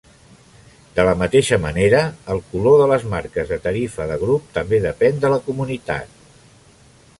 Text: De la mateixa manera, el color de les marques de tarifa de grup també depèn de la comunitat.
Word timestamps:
De 0.93 1.03
la 1.07 1.11
mateixa 1.19 1.59
manera, 1.65 1.99
el 2.35 2.41
color 2.53 2.79
de 2.81 2.87
les 2.93 3.05
marques 3.13 3.53
de 3.53 3.61
tarifa 3.67 4.09
de 4.13 4.19
grup 4.25 4.49
també 4.59 4.83
depèn 4.89 5.23
de 5.27 5.35
la 5.37 5.41
comunitat. 5.51 6.21